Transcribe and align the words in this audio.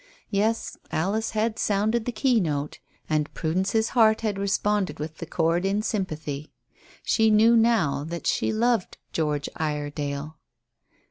Yes, 0.31 0.79
Alice 0.91 1.29
had 1.37 1.59
sounded 1.59 2.05
the 2.05 2.11
keynote, 2.11 2.79
and 3.07 3.31
Prudence's 3.35 3.89
heart 3.89 4.21
had 4.21 4.39
responded 4.39 4.97
with 4.99 5.17
the 5.19 5.27
chord 5.27 5.63
in 5.63 5.83
sympathy. 5.83 6.51
She 7.03 7.29
knew 7.29 7.55
now 7.55 8.03
that 8.05 8.25
she 8.25 8.51
loved 8.51 8.97
George 9.13 9.47
Iredale. 9.57 10.37